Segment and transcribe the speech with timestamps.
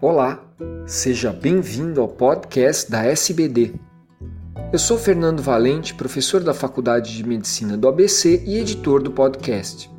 [0.00, 0.40] Olá,
[0.86, 3.74] seja bem-vindo ao podcast da SBD.
[4.72, 9.90] Eu sou Fernando Valente, professor da Faculdade de Medicina do ABC e editor do podcast.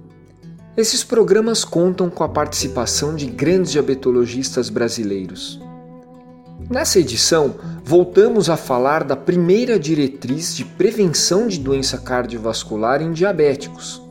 [0.77, 5.59] Esses programas contam com a participação de grandes diabetologistas brasileiros.
[6.69, 14.01] Nessa edição, voltamos a falar da primeira diretriz de prevenção de doença cardiovascular em diabéticos,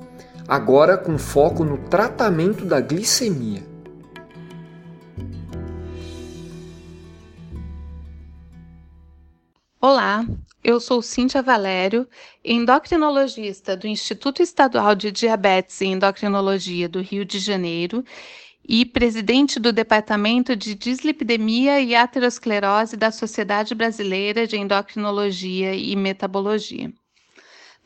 [0.47, 3.78] agora com foco no tratamento da glicemia.
[9.91, 10.23] Olá,
[10.63, 12.07] eu sou Cíntia Valério,
[12.45, 18.05] endocrinologista do Instituto Estadual de Diabetes e Endocrinologia do Rio de Janeiro
[18.69, 26.93] e presidente do Departamento de Dislipidemia e Aterosclerose da Sociedade Brasileira de Endocrinologia e Metabologia.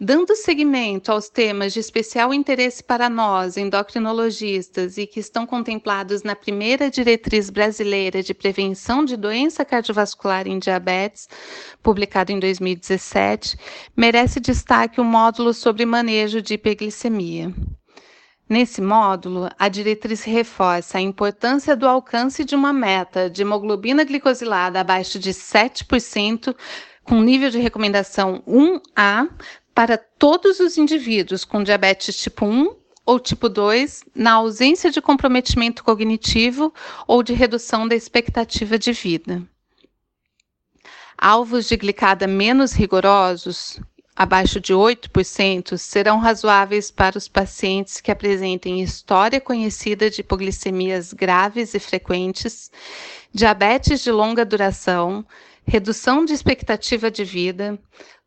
[0.05, 6.35] Dando seguimento aos temas de especial interesse para nós, endocrinologistas, e que estão contemplados na
[6.35, 11.29] primeira diretriz brasileira de prevenção de doença cardiovascular em diabetes,
[11.81, 13.57] publicado em 2017,
[13.97, 17.55] merece destaque o módulo sobre manejo de hiperglicemia.
[18.49, 24.81] Nesse módulo, a diretriz reforça a importância do alcance de uma meta de hemoglobina glicosilada
[24.81, 26.57] abaixo de 7%,
[27.05, 29.29] com nível de recomendação 1A,
[29.75, 35.83] para todos os indivíduos com diabetes tipo 1 ou tipo 2, na ausência de comprometimento
[35.83, 36.73] cognitivo
[37.07, 39.43] ou de redução da expectativa de vida.
[41.19, 43.81] Alvos de glicada menos rigorosos,
[44.15, 51.75] abaixo de 8%, serão razoáveis para os pacientes que apresentem história conhecida de hipoglicemias graves
[51.75, 52.71] e frequentes,
[53.33, 55.25] diabetes de longa duração,
[55.67, 57.79] redução de expectativa de vida,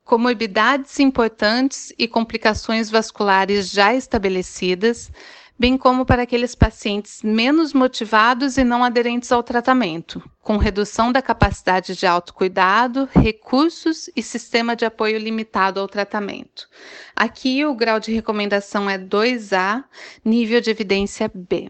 [0.05, 5.11] comorbidades importantes e complicações vasculares já estabelecidas,
[5.57, 11.23] bem como para aqueles pacientes menos motivados e não aderentes ao tratamento, com redução da
[11.23, 16.69] capacidade de autocuidado, recursos e sistema de apoio limitado ao tratamento.
[17.15, 19.83] Aqui o grau de recomendação é 2A,
[20.23, 21.69] nível de evidência B.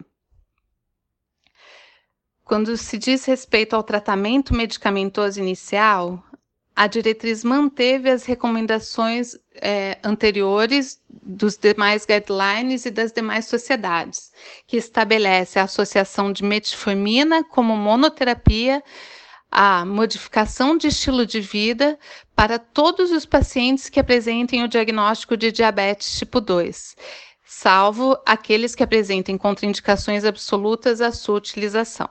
[2.44, 6.24] Quando se diz respeito ao tratamento medicamentoso inicial,
[6.76, 14.32] a diretriz manteve as recomendações é, anteriores dos demais guidelines e das demais sociedades,
[14.68, 18.84] que estabelece a associação de metformina como monoterapia,
[19.50, 21.98] a modificação de estilo de vida
[22.36, 26.98] para todos os pacientes que apresentem o diagnóstico de diabetes tipo 2,
[27.46, 32.10] salvo aqueles que apresentem contraindicações absolutas à sua utilização.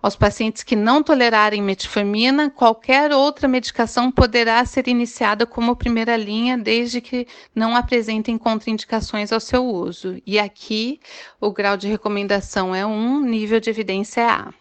[0.00, 6.56] Aos pacientes que não tolerarem metformina, qualquer outra medicação poderá ser iniciada como primeira linha,
[6.56, 10.22] desde que não apresentem contraindicações ao seu uso.
[10.24, 11.00] E aqui
[11.40, 14.54] o grau de recomendação é 1, nível de evidência é A.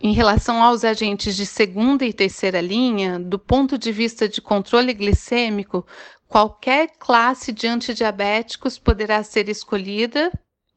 [0.00, 4.94] Em relação aos agentes de segunda e terceira linha, do ponto de vista de controle
[4.94, 5.86] glicêmico,
[6.26, 10.32] qualquer classe de antidiabéticos poderá ser escolhida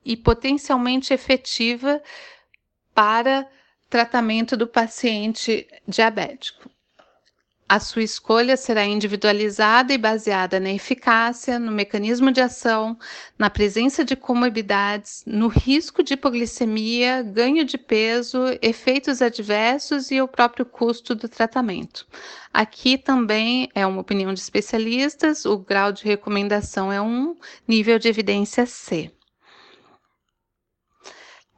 [0.05, 2.01] e potencialmente efetiva
[2.93, 3.47] para
[3.89, 6.69] tratamento do paciente diabético.
[7.67, 12.97] A sua escolha será individualizada e baseada na eficácia, no mecanismo de ação,
[13.37, 20.27] na presença de comorbidades, no risco de hipoglicemia, ganho de peso, efeitos adversos e o
[20.27, 22.05] próprio custo do tratamento.
[22.53, 27.35] Aqui também é uma opinião de especialistas, o grau de recomendação é 1,
[27.67, 29.11] nível de evidência C.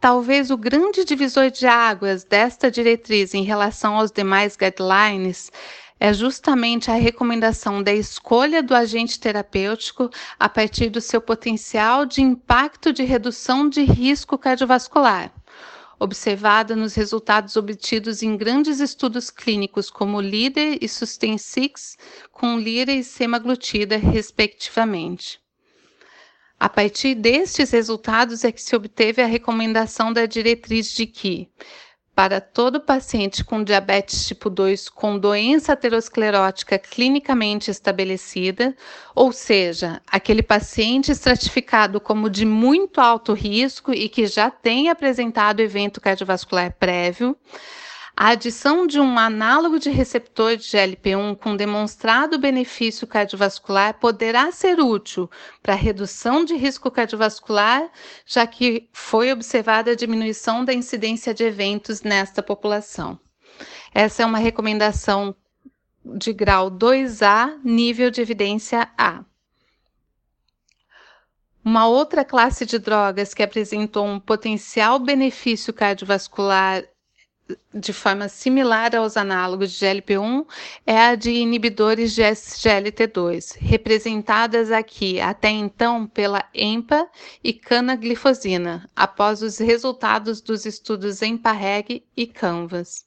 [0.06, 5.52] Talvez o grande divisor de águas desta diretriz em relação aos demais guidelines
[6.00, 10.08] é justamente a recomendação da escolha do agente terapêutico
[10.40, 15.34] a partir do seu potencial de impacto de redução de risco cardiovascular,
[16.00, 21.98] observada nos resultados obtidos em grandes estudos clínicos como LEADER e SUSTAIN 6,
[22.32, 25.44] com lira e semaglutida, respectivamente.
[26.60, 31.50] A partir destes resultados é que se obteve a recomendação da diretriz de que,
[32.16, 38.74] para todo paciente com diabetes tipo 2 com doença aterosclerótica clinicamente estabelecida,
[39.14, 45.60] ou seja, aquele paciente estratificado como de muito alto risco e que já tem apresentado
[45.60, 47.36] evento cardiovascular prévio,
[48.18, 54.80] a adição de um análogo de receptor de GLP-1 com demonstrado benefício cardiovascular poderá ser
[54.80, 55.30] útil
[55.62, 57.92] para redução de risco cardiovascular,
[58.26, 63.20] já que foi observada a diminuição da incidência de eventos nesta população.
[63.94, 65.36] Essa é uma recomendação
[66.06, 69.26] de grau 2A, nível de evidência A.
[71.64, 76.84] Uma outra classe de drogas que apresentou um potencial benefício cardiovascular
[77.74, 80.46] de forma similar aos análogos de GLP-1
[80.86, 87.08] é a de inibidores de SGLT2, representadas aqui até então pela EMPA
[87.44, 93.06] e canaglifosina, após os resultados dos estudos EMPA-REG e CANVAS.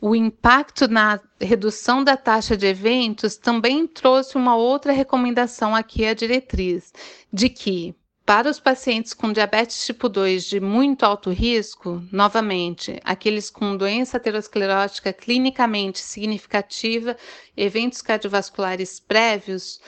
[0.00, 6.14] O impacto na redução da taxa de eventos também trouxe uma outra recomendação aqui à
[6.14, 6.92] diretriz,
[7.32, 7.96] de que,
[8.28, 14.18] para os pacientes com diabetes tipo 2 de muito alto risco, novamente, aqueles com doença
[14.18, 17.16] aterosclerótica clinicamente significativa,
[17.56, 19.80] eventos cardiovasculares prévios,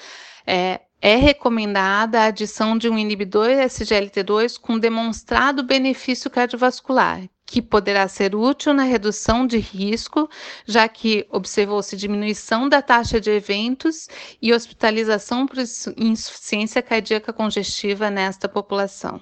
[0.46, 7.20] é, é recomendada a adição de um inibidor SGLT2 com demonstrado benefício cardiovascular,
[7.50, 10.30] que poderá ser útil na redução de risco,
[10.64, 14.06] já que observou-se diminuição da taxa de eventos
[14.40, 15.58] e hospitalização por
[15.96, 19.20] insuficiência cardíaca congestiva nesta população.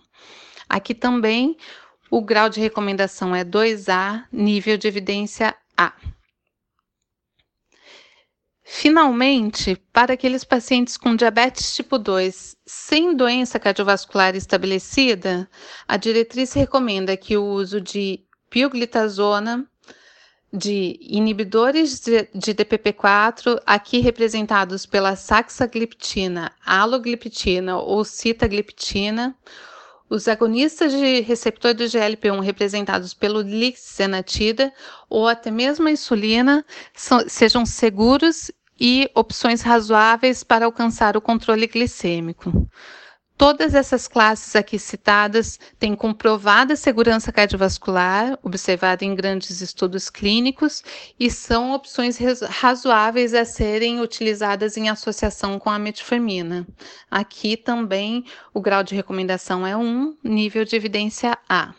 [0.69, 1.57] Aqui também
[2.11, 5.95] o grau de recomendação é 2A, nível de evidência A.
[8.81, 15.51] Finalmente, para aqueles pacientes com diabetes tipo 2 sem doença cardiovascular estabelecida,
[15.89, 19.69] a diretriz recomenda que o uso de pioglitazona,
[20.53, 29.37] de inibidores de, de, DPP-4, aqui representados pela saxagliptina, alogliptina ou citagliptina,
[30.09, 34.73] os agonistas de receptor do GLP-1 representados pelo lixenatida
[35.09, 36.65] ou até mesmo a insulina
[36.95, 42.69] são, sejam seguros e opções razoáveis para alcançar o controle glicêmico.
[43.39, 50.83] Todas essas classes aqui citadas têm comprovada segurança cardiovascular, observada em grandes estudos clínicos,
[51.21, 56.67] e são opções razoáveis a serem utilizadas em associação com a metformina.
[57.09, 61.73] Aqui também o grau de recomendação é 1, nível de evidência A.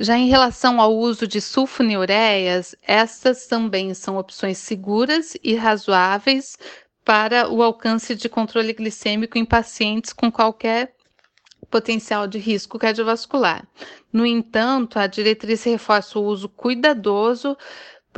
[0.00, 6.56] Já em relação ao uso de sulfonilureias, estas também são opções seguras e razoáveis
[7.04, 10.94] para o alcance de controle glicêmico em pacientes com qualquer
[11.68, 13.66] potencial de risco cardiovascular.
[14.12, 17.56] No entanto, a diretriz reforça o uso cuidadoso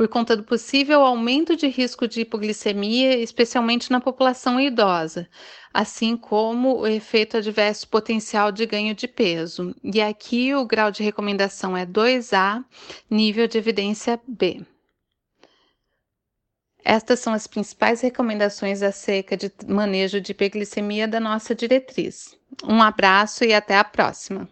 [0.01, 5.29] por conta do possível aumento de risco de hipoglicemia, especialmente na população idosa,
[5.71, 9.75] assim como o efeito adverso potencial de ganho de peso.
[9.83, 12.65] E aqui o grau de recomendação é 2A,
[13.11, 14.65] nível de evidência B.
[16.83, 22.35] Estas são as principais recomendações acerca de manejo de hiperglicemia da nossa diretriz.
[22.63, 24.49] Um abraço e até a próxima!